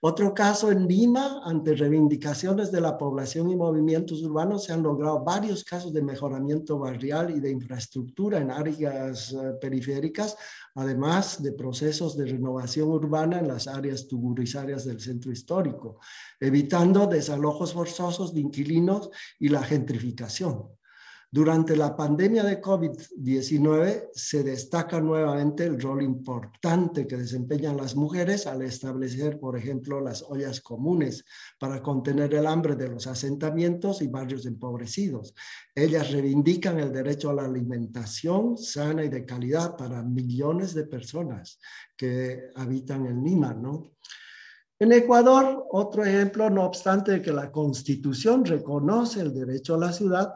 Otro 0.00 0.34
caso 0.34 0.70
en 0.70 0.86
Lima, 0.86 1.40
ante 1.44 1.74
reivindicaciones 1.74 2.70
de 2.70 2.80
la 2.80 2.98
población 2.98 3.50
y 3.50 3.56
movimientos 3.56 4.22
urbanos, 4.22 4.64
se 4.64 4.72
han 4.72 4.82
logrado 4.82 5.24
varios 5.24 5.64
casos 5.64 5.94
de 5.94 6.02
mejoramiento 6.02 6.78
barrial 6.78 7.30
y 7.34 7.40
de 7.40 7.50
infraestructura 7.50 8.38
en 8.38 8.50
áreas 8.50 9.32
eh, 9.32 9.52
periféricas, 9.60 10.36
además 10.74 11.42
de 11.42 11.52
procesos 11.52 12.16
de 12.16 12.26
renovación 12.26 12.88
urbana 12.90 13.38
en 13.38 13.48
las 13.48 13.66
áreas 13.66 14.06
tuburizarias 14.06 14.84
del 14.84 15.00
centro 15.00 15.32
histórico, 15.32 15.98
evitando 16.38 17.06
desalojos 17.06 17.72
forzosos 17.72 18.34
de 18.34 18.40
inquilinos 18.40 19.10
y 19.38 19.48
la 19.48 19.62
gentrificación. 19.62 20.68
Durante 21.34 21.76
la 21.76 21.96
pandemia 21.96 22.44
de 22.44 22.60
COVID-19 22.60 24.10
se 24.12 24.44
destaca 24.44 25.00
nuevamente 25.00 25.64
el 25.64 25.80
rol 25.80 26.04
importante 26.04 27.08
que 27.08 27.16
desempeñan 27.16 27.76
las 27.76 27.96
mujeres 27.96 28.46
al 28.46 28.62
establecer, 28.62 29.40
por 29.40 29.58
ejemplo, 29.58 30.00
las 30.00 30.22
ollas 30.22 30.60
comunes 30.60 31.24
para 31.58 31.82
contener 31.82 32.32
el 32.34 32.46
hambre 32.46 32.76
de 32.76 32.88
los 32.88 33.08
asentamientos 33.08 34.00
y 34.00 34.06
barrios 34.06 34.46
empobrecidos. 34.46 35.34
Ellas 35.74 36.12
reivindican 36.12 36.78
el 36.78 36.92
derecho 36.92 37.30
a 37.30 37.34
la 37.34 37.46
alimentación 37.46 38.56
sana 38.56 39.02
y 39.02 39.08
de 39.08 39.26
calidad 39.26 39.76
para 39.76 40.04
millones 40.04 40.72
de 40.72 40.84
personas 40.84 41.58
que 41.96 42.44
habitan 42.54 43.06
en 43.06 43.24
Lima, 43.24 43.52
¿no? 43.52 43.96
En 44.78 44.92
Ecuador, 44.92 45.66
otro 45.72 46.04
ejemplo, 46.04 46.48
no 46.48 46.64
obstante 46.64 47.20
que 47.20 47.32
la 47.32 47.50
constitución 47.50 48.44
reconoce 48.44 49.20
el 49.20 49.34
derecho 49.34 49.74
a 49.74 49.78
la 49.78 49.92
ciudad, 49.92 50.34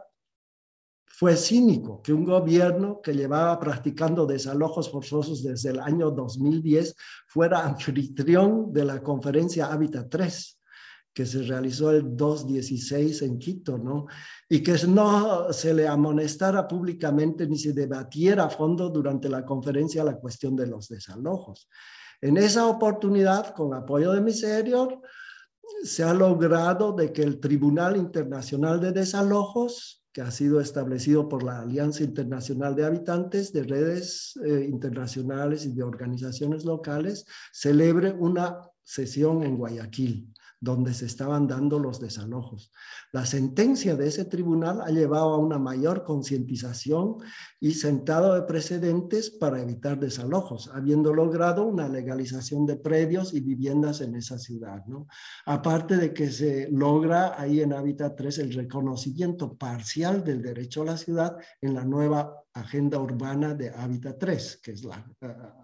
fue 1.09 1.35
cínico 1.35 2.01
que 2.01 2.13
un 2.13 2.23
gobierno 2.23 3.01
que 3.01 3.13
llevaba 3.13 3.59
practicando 3.59 4.25
desalojos 4.25 4.89
forzosos 4.89 5.43
desde 5.43 5.71
el 5.71 5.79
año 5.79 6.11
2010 6.11 6.95
fuera 7.27 7.65
anfitrión 7.65 8.71
de 8.71 8.85
la 8.85 9.01
conferencia 9.01 9.67
Hábitat 9.67 10.09
3 10.09 10.59
que 11.11 11.25
se 11.25 11.41
realizó 11.41 11.91
el 11.91 12.15
216 12.15 13.23
en 13.23 13.39
Quito, 13.39 13.77
¿no? 13.77 14.05
Y 14.47 14.61
que 14.61 14.75
no 14.87 15.51
se 15.51 15.73
le 15.73 15.87
amonestara 15.87 16.67
públicamente 16.67 17.47
ni 17.47 17.57
se 17.57 17.73
debatiera 17.73 18.45
a 18.45 18.49
fondo 18.49 18.89
durante 18.89 19.27
la 19.27 19.43
conferencia 19.43 20.03
la 20.03 20.17
cuestión 20.17 20.55
de 20.55 20.67
los 20.67 20.87
desalojos. 20.87 21.67
En 22.21 22.37
esa 22.37 22.67
oportunidad, 22.67 23.53
con 23.53 23.73
apoyo 23.73 24.11
de 24.11 24.21
Miserior, 24.21 25.01
se 25.83 26.03
ha 26.03 26.13
logrado 26.13 26.93
de 26.93 27.11
que 27.11 27.23
el 27.23 27.39
Tribunal 27.39 27.97
Internacional 27.97 28.79
de 28.79 28.91
Desalojos 28.91 29.98
que 30.11 30.21
ha 30.21 30.31
sido 30.31 30.59
establecido 30.59 31.29
por 31.29 31.43
la 31.43 31.61
Alianza 31.61 32.03
Internacional 32.03 32.75
de 32.75 32.85
Habitantes 32.85 33.53
de 33.53 33.63
redes 33.63 34.39
eh, 34.43 34.67
internacionales 34.69 35.65
y 35.65 35.73
de 35.73 35.83
organizaciones 35.83 36.65
locales, 36.65 37.25
celebre 37.51 38.11
una 38.11 38.59
sesión 38.83 39.43
en 39.43 39.57
Guayaquil 39.57 40.33
donde 40.61 40.93
se 40.93 41.05
estaban 41.05 41.47
dando 41.47 41.79
los 41.79 41.99
desalojos. 41.99 42.71
La 43.11 43.25
sentencia 43.25 43.95
de 43.95 44.07
ese 44.07 44.25
tribunal 44.25 44.81
ha 44.81 44.89
llevado 44.89 45.33
a 45.33 45.37
una 45.37 45.57
mayor 45.57 46.03
concientización 46.03 47.17
y 47.59 47.71
sentado 47.71 48.33
de 48.33 48.41
precedentes 48.43 49.29
para 49.29 49.61
evitar 49.61 49.99
desalojos, 49.99 50.69
habiendo 50.73 51.13
logrado 51.13 51.65
una 51.65 51.87
legalización 51.87 52.65
de 52.65 52.75
predios 52.75 53.33
y 53.33 53.39
viviendas 53.39 54.01
en 54.01 54.15
esa 54.15 54.37
ciudad. 54.37 54.85
¿no? 54.85 55.07
Aparte 55.45 55.97
de 55.97 56.13
que 56.13 56.29
se 56.29 56.69
logra 56.71 57.39
ahí 57.39 57.61
en 57.61 57.73
Hábitat 57.73 58.17
3 58.17 58.39
el 58.39 58.53
reconocimiento 58.53 59.55
parcial 59.55 60.23
del 60.23 60.41
derecho 60.41 60.81
a 60.81 60.85
la 60.85 60.97
ciudad 60.97 61.37
en 61.61 61.73
la 61.73 61.85
nueva 61.85 62.35
Agenda 62.53 62.99
Urbana 62.99 63.53
de 63.53 63.69
Hábitat 63.69 64.17
3, 64.19 64.59
que 64.61 64.71
es 64.71 64.83
la, 64.83 65.05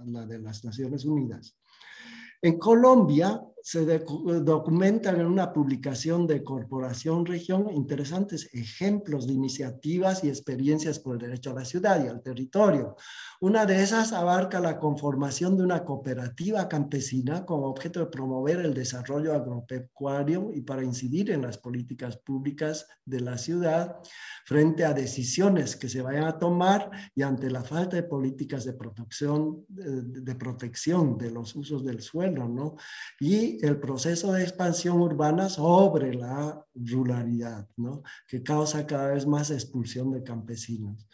la 0.06 0.26
de 0.26 0.40
las 0.40 0.64
Naciones 0.64 1.04
Unidas. 1.04 1.58
En 2.42 2.58
Colombia 2.60 3.42
se 3.66 3.84
documentan 3.84 5.20
en 5.20 5.26
una 5.26 5.52
publicación 5.52 6.28
de 6.28 6.44
Corporación 6.44 7.26
Región 7.26 7.68
interesantes 7.72 8.48
ejemplos 8.54 9.26
de 9.26 9.34
iniciativas 9.34 10.24
y 10.24 10.30
experiencias 10.30 11.00
por 11.00 11.16
el 11.16 11.22
derecho 11.24 11.50
a 11.50 11.56
la 11.56 11.66
ciudad 11.66 12.06
y 12.06 12.08
al 12.08 12.22
territorio. 12.22 12.96
Una 13.42 13.66
de 13.66 13.82
esas 13.82 14.14
abarca 14.14 14.60
la 14.60 14.78
conformación 14.78 15.58
de 15.58 15.64
una 15.64 15.84
cooperativa 15.84 16.70
campesina 16.70 17.44
con 17.44 17.64
objeto 17.64 18.02
de 18.02 18.06
promover 18.06 18.60
el 18.60 18.76
desarrollo 18.76 19.34
agropecuario 19.34 20.52
y 20.54 20.62
para 20.62 20.84
incidir 20.84 21.32
en 21.32 21.42
las 21.42 21.58
políticas 21.58 22.18
públicas 22.18 22.88
de 23.04 23.22
la 23.22 23.40
ciudad 23.40 23.98
frente 24.46 24.86
a 24.86 24.94
decisiones 24.94 25.76
que 25.76 25.90
se 25.90 26.04
vayan 26.04 26.26
a 26.26 26.38
tomar 26.38 26.92
y 27.16 27.24
ante 27.24 27.50
la 27.50 27.64
falta 27.64 27.96
de 27.96 28.04
políticas 28.04 28.64
de 28.64 28.74
protección 28.74 29.66
de, 31.18 31.32
los 31.32 31.56
usos 31.56 31.84
del 31.84 32.02
suelo, 32.02 32.48
¿no? 32.48 32.76
Y 33.20 33.55
el 33.62 33.80
proceso 33.80 34.34
de 34.34 34.44
expansión 34.44 35.00
urbana 35.02 35.50
sobre 35.50 36.14
la 36.14 36.66
ruralidad, 36.74 37.68
¿no? 37.78 38.04
Que 38.28 38.44
causa 38.44 38.86
cada 38.86 39.14
vez 39.14 39.26
más 39.26 39.52
expulsión 39.52 40.12
de 40.12 40.24
campesinos. 40.24 41.08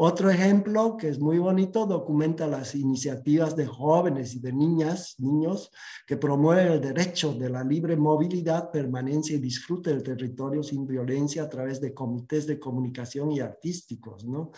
Otro 0.00 0.30
ejemplo 0.30 0.96
que 0.96 1.08
es 1.08 1.18
muy 1.18 1.38
bonito 1.38 1.84
documenta 1.84 2.46
las 2.46 2.76
iniciativas 2.76 3.56
de 3.56 3.66
jóvenes 3.66 4.32
y 4.32 4.38
de 4.38 4.52
niñas, 4.52 5.16
niños 5.18 5.72
que 6.06 6.16
promueven 6.16 6.68
el 6.68 6.80
derecho 6.80 7.34
de 7.34 7.50
la 7.50 7.64
libre 7.64 7.96
movilidad, 7.96 8.70
permanencia 8.70 9.34
y 9.34 9.40
disfrute 9.40 9.90
del 9.90 10.04
territorio 10.04 10.62
sin 10.62 10.86
violencia 10.86 11.42
a 11.42 11.48
través 11.48 11.80
de 11.80 11.94
comités 11.94 12.46
de 12.46 12.60
comunicación 12.60 13.32
y 13.32 13.40
artísticos, 13.40 14.24
¿no? 14.24 14.52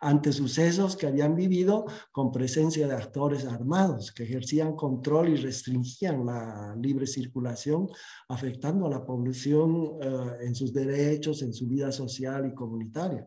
Ante 0.00 0.32
sucesos 0.32 0.96
que 0.96 1.08
habían 1.08 1.36
vivido 1.36 1.84
con 2.10 2.32
presencia 2.32 2.88
de 2.88 2.94
actores 2.94 3.44
armados 3.44 4.10
que 4.12 4.22
ejercían 4.22 4.74
control 4.74 5.28
y 5.28 5.36
restringían 5.36 6.24
la 6.24 6.74
libre 6.80 7.06
circulación, 7.06 7.86
afectando 8.30 8.86
a 8.86 8.90
la 8.90 9.04
población 9.04 9.98
eh, 10.00 10.46
en 10.46 10.54
sus 10.54 10.72
derechos, 10.72 11.42
en 11.42 11.52
su 11.52 11.66
vida 11.66 11.92
social 11.92 12.46
y 12.46 12.54
comunitaria. 12.54 13.26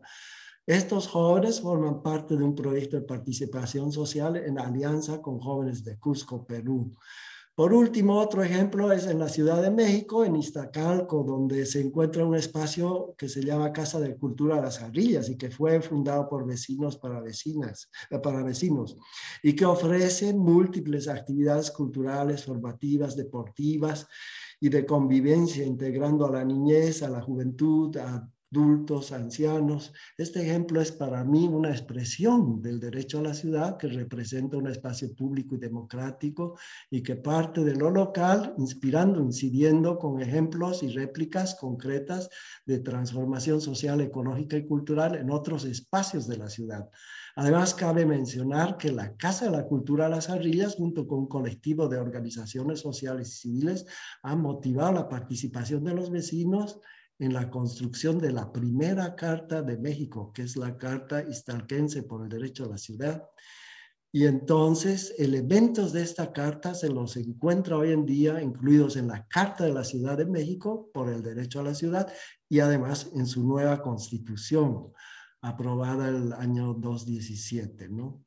Estos 0.66 1.08
jóvenes 1.08 1.60
forman 1.60 2.02
parte 2.02 2.36
de 2.36 2.44
un 2.44 2.54
proyecto 2.54 2.96
de 2.96 3.02
participación 3.02 3.90
social 3.90 4.36
en 4.36 4.58
alianza 4.58 5.20
con 5.20 5.38
jóvenes 5.40 5.82
de 5.82 5.98
Cusco, 5.98 6.46
Perú. 6.46 6.94
Por 7.60 7.74
último, 7.74 8.18
otro 8.18 8.42
ejemplo 8.42 8.90
es 8.90 9.06
en 9.06 9.18
la 9.18 9.28
Ciudad 9.28 9.60
de 9.60 9.70
México, 9.70 10.24
en 10.24 10.36
Iztacalco, 10.36 11.24
donde 11.24 11.66
se 11.66 11.80
encuentra 11.80 12.24
un 12.24 12.34
espacio 12.34 13.14
que 13.18 13.28
se 13.28 13.42
llama 13.42 13.72
Casa 13.72 14.00
de 14.00 14.16
Cultura 14.16 14.60
Las 14.62 14.78
Jarrillas 14.78 15.28
y 15.28 15.36
que 15.36 15.50
fue 15.50 15.80
fundado 15.82 16.26
por 16.28 16.46
vecinos 16.46 16.96
para 16.96 17.20
vecinas, 17.20 17.90
eh, 18.08 18.18
para 18.18 18.42
vecinos, 18.42 18.96
y 19.42 19.54
que 19.54 19.66
ofrece 19.66 20.32
múltiples 20.32 21.08
actividades 21.08 21.70
culturales, 21.70 22.44
formativas, 22.44 23.14
deportivas 23.14 24.06
y 24.58 24.68
de 24.68 24.86
convivencia, 24.86 25.64
integrando 25.64 26.24
a 26.26 26.30
la 26.30 26.44
niñez, 26.44 27.02
a 27.02 27.10
la 27.10 27.20
juventud, 27.20 27.94
a 27.98 28.26
adultos, 28.52 29.12
ancianos. 29.12 29.92
Este 30.18 30.42
ejemplo 30.42 30.80
es 30.80 30.90
para 30.90 31.22
mí 31.24 31.46
una 31.46 31.70
expresión 31.70 32.60
del 32.60 32.80
derecho 32.80 33.20
a 33.20 33.22
la 33.22 33.34
ciudad 33.34 33.76
que 33.76 33.86
representa 33.86 34.56
un 34.56 34.66
espacio 34.66 35.14
público 35.14 35.54
y 35.54 35.58
democrático 35.58 36.58
y 36.90 37.02
que 37.02 37.14
parte 37.14 37.62
de 37.62 37.76
lo 37.76 37.90
local, 37.90 38.54
inspirando, 38.58 39.20
incidiendo 39.20 39.98
con 39.98 40.20
ejemplos 40.20 40.82
y 40.82 40.88
réplicas 40.88 41.54
concretas 41.54 42.28
de 42.66 42.80
transformación 42.80 43.60
social, 43.60 44.00
ecológica 44.00 44.56
y 44.56 44.66
cultural 44.66 45.14
en 45.14 45.30
otros 45.30 45.64
espacios 45.64 46.26
de 46.26 46.38
la 46.38 46.50
ciudad. 46.50 46.90
Además, 47.36 47.74
cabe 47.74 48.04
mencionar 48.04 48.76
que 48.76 48.90
la 48.90 49.16
Casa 49.16 49.44
de 49.44 49.52
la 49.52 49.64
Cultura 49.64 50.08
Las 50.08 50.28
Arrillas, 50.28 50.74
junto 50.74 51.06
con 51.06 51.20
un 51.20 51.28
colectivo 51.28 51.88
de 51.88 51.98
organizaciones 51.98 52.80
sociales 52.80 53.28
y 53.28 53.38
civiles, 53.42 53.86
han 54.24 54.40
motivado 54.40 54.92
la 54.92 55.08
participación 55.08 55.84
de 55.84 55.94
los 55.94 56.10
vecinos 56.10 56.80
en 57.20 57.34
la 57.34 57.50
construcción 57.50 58.18
de 58.18 58.32
la 58.32 58.50
primera 58.50 59.14
Carta 59.14 59.62
de 59.62 59.76
México, 59.76 60.32
que 60.34 60.42
es 60.42 60.56
la 60.56 60.76
Carta 60.76 61.22
Istalquense 61.22 62.02
por 62.02 62.22
el 62.22 62.30
Derecho 62.30 62.64
a 62.64 62.68
la 62.68 62.78
Ciudad. 62.78 63.22
Y 64.10 64.24
entonces, 64.26 65.14
elementos 65.18 65.92
de 65.92 66.02
esta 66.02 66.32
carta 66.32 66.74
se 66.74 66.88
los 66.88 67.16
encuentra 67.16 67.76
hoy 67.76 67.92
en 67.92 68.06
día 68.06 68.42
incluidos 68.42 68.96
en 68.96 69.06
la 69.06 69.26
Carta 69.28 69.64
de 69.64 69.72
la 69.72 69.84
Ciudad 69.84 70.18
de 70.18 70.26
México 70.26 70.90
por 70.92 71.08
el 71.10 71.22
Derecho 71.22 71.60
a 71.60 71.64
la 71.64 71.74
Ciudad 71.74 72.10
y 72.48 72.58
además 72.58 73.10
en 73.14 73.26
su 73.26 73.46
nueva 73.46 73.82
constitución, 73.82 74.90
aprobada 75.42 76.08
el 76.08 76.32
año 76.32 76.74
2017, 76.74 77.88
¿no? 77.90 78.24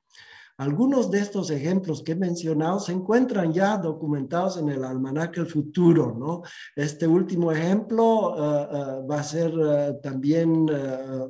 Algunos 0.63 1.11
de 1.11 1.19
estos 1.19 1.49
ejemplos 1.49 2.01
que 2.01 2.13
he 2.13 2.15
mencionado 2.15 2.79
se 2.79 2.93
encuentran 2.93 3.51
ya 3.51 3.75
documentados 3.75 4.57
en 4.57 4.69
el 4.69 4.85
almanaque 4.85 5.41
El 5.41 5.47
Futuro, 5.47 6.15
¿no? 6.17 6.41
Este 6.73 7.05
último 7.05 7.51
ejemplo 7.51 8.33
eh, 8.37 8.67
eh, 8.71 9.05
va 9.05 9.19
a 9.19 9.23
ser 9.23 9.51
eh, 9.51 9.99
también 10.01 10.65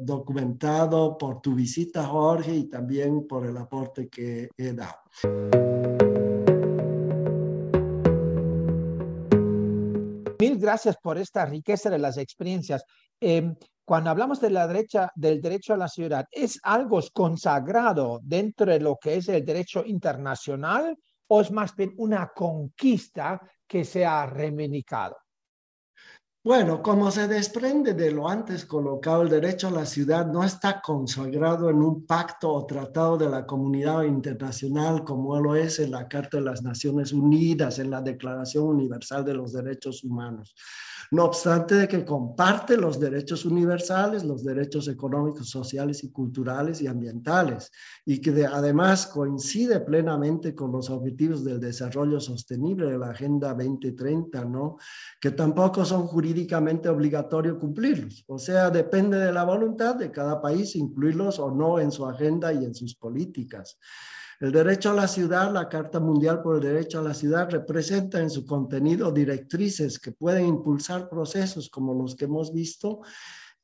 documentado 0.02 1.18
por 1.18 1.42
tu 1.42 1.56
visita, 1.56 2.06
Jorge, 2.06 2.54
y 2.54 2.64
también 2.66 3.26
por 3.26 3.48
el 3.48 3.58
aporte 3.58 4.08
que 4.08 4.50
he 4.56 4.74
dado. 4.74 5.02
Mil 10.40 10.60
gracias 10.60 10.96
por 11.02 11.18
esta 11.18 11.44
riqueza 11.48 11.90
de 11.90 11.98
las 11.98 12.18
experiencias. 12.18 12.86
Em, 13.20 13.56
cuando 13.86 14.10
hablamos 14.10 14.40
de 14.40 14.50
la 14.50 14.68
derecha, 14.68 15.12
del 15.16 15.42
derecho 15.42 15.74
a 15.74 15.78
la 15.78 15.88
ciudad, 15.88 16.26
¿es 16.32 16.60
algo 16.64 17.00
consagrado 17.14 18.20
dentro 18.24 18.72
de 18.72 18.80
lo 18.80 18.98
que 18.98 19.16
es 19.16 19.28
el 19.30 19.44
derecho 19.44 19.84
internacional 19.86 20.98
o 21.28 21.42
es 21.42 21.52
más 21.52 21.76
bien 21.76 21.94
una 21.98 22.32
conquista 22.34 23.42
que 23.68 23.84
se 23.84 24.06
ha 24.06 24.26
reivindicado? 24.26 25.18
Bueno, 26.46 26.82
como 26.82 27.10
se 27.10 27.30
desprende 27.30 27.94
de 27.94 28.12
lo 28.12 28.28
antes 28.28 28.66
colocado, 28.66 29.22
el 29.22 29.30
derecho 29.30 29.70
a 29.70 29.72
la 29.72 29.86
ciudad 29.86 30.26
no 30.28 30.44
está 30.44 30.82
consagrado 30.82 31.70
en 31.70 31.78
un 31.78 32.06
pacto 32.06 32.52
o 32.52 32.66
tratado 32.66 33.18
de 33.18 33.30
la 33.30 33.46
comunidad 33.46 34.04
internacional 34.04 35.06
como 35.06 35.40
lo 35.40 35.56
es 35.56 35.80
en 35.80 35.92
la 35.92 36.06
Carta 36.10 36.40
de 36.40 36.44
las 36.44 36.62
Naciones 36.62 37.14
Unidas, 37.14 37.80
en 37.80 37.90
la 37.90 38.02
Declaración 38.02 38.66
Universal 38.66 39.24
de 39.24 39.36
los 39.36 39.54
Derechos 39.54 40.04
Humanos 40.04 40.54
no 41.14 41.26
obstante 41.26 41.76
de 41.76 41.88
que 41.88 42.04
comparte 42.04 42.76
los 42.76 43.00
derechos 43.00 43.46
universales, 43.46 44.24
los 44.24 44.44
derechos 44.44 44.88
económicos, 44.88 45.48
sociales 45.48 46.04
y 46.04 46.12
culturales 46.12 46.82
y 46.82 46.88
ambientales, 46.88 47.72
y 48.04 48.20
que 48.20 48.46
además 48.46 49.06
coincide 49.06 49.80
plenamente 49.82 50.56
con 50.56 50.72
los 50.72 50.90
objetivos 50.90 51.44
del 51.44 51.60
desarrollo 51.60 52.20
sostenible 52.20 52.88
de 52.88 52.98
la 52.98 53.12
Agenda 53.12 53.54
2030, 53.54 54.46
¿no? 54.46 54.78
Que 55.22 55.30
tampoco 55.30 55.86
son 55.86 56.08
jurídicamente 56.34 56.90
obligatorios 56.90 57.60
cumplirlos. 57.60 58.24
O 58.28 58.40
sea, 58.40 58.72
depende 58.72 59.18
de 59.20 59.32
la 59.32 59.44
voluntad 59.44 59.96
de 59.96 60.12
cada 60.12 60.42
país 60.42 60.76
incluirlos 60.76 61.38
o 61.38 61.52
no 61.52 61.80
en 61.80 61.92
su 61.92 62.06
agenda 62.08 62.52
y 62.52 62.66
en 62.66 62.74
sus 62.74 62.96
políticas. 62.96 63.78
El 64.40 64.52
derecho 64.52 64.90
a 64.90 64.96
la 64.96 65.08
ciudad, 65.08 65.54
la 65.54 65.70
Carta 65.70 66.00
Mundial 66.00 66.42
por 66.42 66.56
el 66.56 66.62
Derecho 66.62 67.00
a 67.00 67.04
la 67.04 67.14
Ciudad, 67.14 67.50
representa 67.52 68.20
en 68.20 68.32
su 68.32 68.46
contenido 68.46 69.12
directrices 69.12 70.00
que 70.00 70.12
pueden 70.12 70.48
impulsar 70.48 71.08
procesos 71.08 71.70
como 71.70 71.94
los 71.94 72.16
que 72.16 72.26
hemos 72.26 72.52
visto 72.52 73.02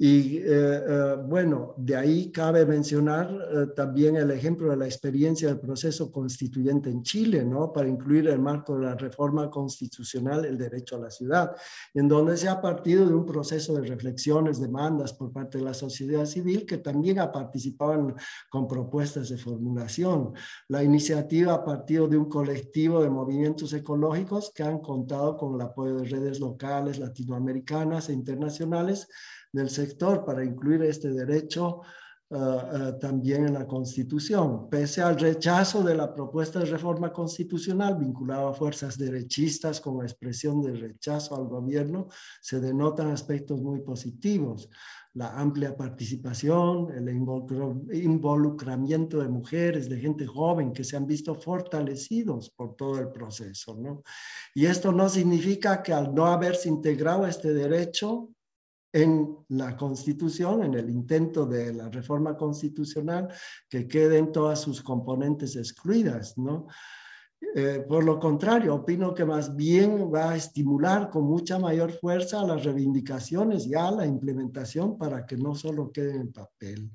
y 0.01 0.37
eh, 0.37 0.43
eh, 0.47 1.15
bueno, 1.27 1.73
de 1.75 1.93
ahí 1.93 2.31
cabe 2.31 2.65
mencionar 2.65 3.29
eh, 3.29 3.67
también 3.75 4.15
el 4.15 4.31
ejemplo 4.31 4.69
de 4.69 4.77
la 4.77 4.85
experiencia 4.85 5.49
del 5.49 5.59
proceso 5.59 6.09
constituyente 6.09 6.89
en 6.89 7.03
Chile, 7.03 7.43
¿no? 7.43 7.73
Para 7.73 7.89
incluir 7.89 8.29
el 8.29 8.39
marco 8.39 8.77
de 8.77 8.85
la 8.85 8.95
reforma 8.95 9.51
constitucional, 9.51 10.45
el 10.45 10.57
derecho 10.57 10.95
a 10.95 10.99
la 10.99 11.11
ciudad, 11.11 11.53
en 11.93 12.07
donde 12.07 12.37
se 12.37 12.47
ha 12.47 12.61
partido 12.61 13.05
de 13.05 13.13
un 13.13 13.25
proceso 13.25 13.73
de 13.73 13.89
reflexiones, 13.89 14.61
demandas 14.61 15.11
por 15.11 15.33
parte 15.33 15.57
de 15.57 15.65
la 15.65 15.73
sociedad 15.73 16.25
civil 16.25 16.65
que 16.65 16.77
también 16.77 17.19
ha 17.19 17.29
participado 17.29 18.15
con 18.49 18.69
propuestas 18.69 19.27
de 19.27 19.37
formulación. 19.37 20.31
La 20.69 20.81
iniciativa 20.81 21.55
ha 21.55 21.65
partido 21.65 22.07
de 22.07 22.15
un 22.15 22.29
colectivo 22.29 23.03
de 23.03 23.09
movimientos 23.09 23.73
ecológicos 23.73 24.53
que 24.55 24.63
han 24.63 24.79
contado 24.79 25.35
con 25.35 25.55
el 25.55 25.61
apoyo 25.61 25.97
de 25.97 26.05
redes 26.07 26.39
locales, 26.39 26.99
latinoamericanas 26.99 28.07
e 28.07 28.13
internacionales 28.13 29.09
del 29.51 29.69
sector 29.69 30.25
para 30.25 30.43
incluir 30.43 30.83
este 30.83 31.09
derecho 31.09 31.81
uh, 32.29 32.35
uh, 32.35 32.99
también 32.99 33.47
en 33.47 33.53
la 33.53 33.67
Constitución. 33.67 34.69
Pese 34.69 35.01
al 35.01 35.19
rechazo 35.19 35.83
de 35.83 35.95
la 35.95 36.13
propuesta 36.13 36.59
de 36.59 36.65
reforma 36.65 37.11
constitucional 37.11 37.97
vinculada 37.97 38.49
a 38.49 38.53
fuerzas 38.53 38.97
derechistas 38.97 39.81
con 39.81 39.97
la 39.97 40.03
expresión 40.03 40.61
de 40.61 40.73
rechazo 40.73 41.35
al 41.35 41.47
gobierno, 41.47 42.07
se 42.41 42.59
denotan 42.59 43.11
aspectos 43.11 43.61
muy 43.61 43.81
positivos. 43.81 44.69
La 45.15 45.39
amplia 45.39 45.75
participación, 45.75 46.91
el 46.91 47.09
involucramiento 47.09 49.19
de 49.19 49.27
mujeres, 49.27 49.89
de 49.89 49.97
gente 49.97 50.27
joven 50.27 50.71
que 50.71 50.83
se 50.83 50.95
han 50.95 51.07
visto 51.07 51.33
fortalecidos 51.33 52.51
por 52.51 52.75
todo 52.75 52.99
el 52.99 53.11
proceso. 53.11 53.75
¿no? 53.75 54.03
Y 54.53 54.67
esto 54.67 54.91
no 54.91 55.09
significa 55.09 55.81
que 55.81 55.93
al 55.93 56.13
no 56.13 56.27
haberse 56.27 56.69
integrado 56.69 57.25
este 57.25 57.55
derecho, 57.55 58.29
en 58.91 59.37
la 59.49 59.77
Constitución, 59.77 60.63
en 60.63 60.73
el 60.73 60.89
intento 60.89 61.45
de 61.45 61.73
la 61.73 61.89
reforma 61.89 62.35
constitucional, 62.35 63.31
que 63.69 63.87
queden 63.87 64.31
todas 64.31 64.61
sus 64.61 64.81
componentes 64.81 65.55
excluidas, 65.55 66.37
¿no? 66.37 66.67
Eh, 67.55 67.85
por 67.87 68.03
lo 68.03 68.19
contrario, 68.19 68.75
opino 68.75 69.13
que 69.13 69.23
más 69.25 69.55
bien 69.55 70.11
va 70.13 70.31
a 70.31 70.35
estimular 70.35 71.09
con 71.09 71.23
mucha 71.23 71.57
mayor 71.57 71.91
fuerza 71.91 72.45
las 72.45 72.63
reivindicaciones 72.63 73.65
y 73.65 73.75
a 73.75 73.89
la 73.91 74.05
implementación 74.05 74.97
para 74.97 75.25
que 75.25 75.37
no 75.37 75.55
solo 75.55 75.91
queden 75.91 76.21
en 76.21 76.33
papel. 76.33 76.91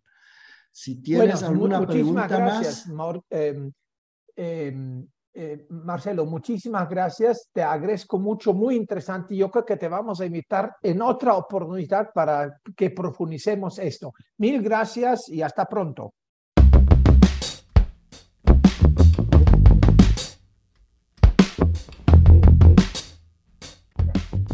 Si 0.70 0.96
tienes 0.96 1.42
alguna 1.42 1.86
pregunta 1.86 2.38
más. 2.38 2.86
Em, 3.30 3.72
em, 4.36 5.06
eh, 5.36 5.66
Marcelo, 5.68 6.26
muchísimas 6.26 6.88
gracias. 6.88 7.48
Te 7.52 7.62
agradezco 7.62 8.18
mucho, 8.18 8.54
muy 8.54 8.76
interesante. 8.76 9.36
Yo 9.36 9.50
creo 9.50 9.64
que 9.64 9.76
te 9.76 9.88
vamos 9.88 10.20
a 10.20 10.26
invitar 10.26 10.76
en 10.80 11.02
otra 11.02 11.34
oportunidad 11.34 12.10
para 12.14 12.60
que 12.76 12.90
profundicemos 12.90 13.78
esto. 13.80 14.12
Mil 14.38 14.62
gracias 14.62 15.28
y 15.28 15.42
hasta 15.42 15.64
pronto. 15.64 16.14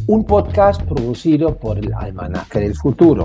Un 0.07 0.25
podcast 0.25 0.83
producido 0.83 1.57
por 1.57 1.79
el 1.79 1.93
Almanaque 1.93 2.61
del 2.61 2.75
Futuro. 2.75 3.25